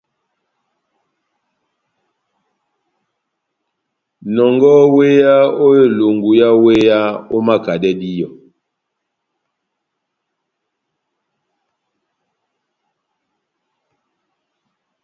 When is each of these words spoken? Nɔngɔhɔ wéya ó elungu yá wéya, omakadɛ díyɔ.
Nɔngɔhɔ 4.35 4.83
wéya 4.95 5.33
ó 5.65 5.65
elungu 5.83 6.29
yá 6.39 6.49
wéya, 6.63 6.99
omakadɛ 7.35 7.91
díyɔ. 7.99 8.29